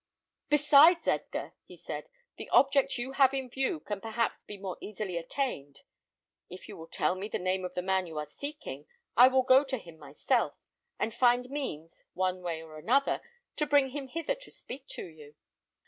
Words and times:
"Besides, 0.49 1.07
Edgar," 1.07 1.53
he 1.67 1.77
said, 1.77 2.09
"the 2.37 2.49
object 2.49 2.97
you 2.97 3.11
have 3.11 3.35
in 3.35 3.51
view 3.51 3.79
can 3.79 4.01
perhaps 4.01 4.43
be 4.43 4.57
more 4.57 4.75
easily 4.81 5.15
attained. 5.15 5.81
If 6.49 6.67
you 6.67 6.75
will 6.75 6.87
tell 6.87 7.13
me 7.13 7.27
the 7.27 7.37
name 7.37 7.63
of 7.63 7.75
the 7.75 7.83
man 7.83 8.07
you 8.07 8.17
are 8.17 8.25
seeking 8.27 8.87
I 9.15 9.27
will 9.27 9.43
go 9.43 9.63
to 9.65 9.77
him 9.77 9.99
myself, 9.99 10.55
and 10.97 11.13
find 11.13 11.51
means, 11.51 12.03
one 12.15 12.41
way 12.41 12.63
or 12.63 12.79
another, 12.79 13.21
to 13.57 13.67
bring 13.67 13.89
him 13.91 14.07
hither 14.07 14.33
to 14.33 14.49
speak 14.49 14.85
with 14.97 15.05
you." 15.05 15.35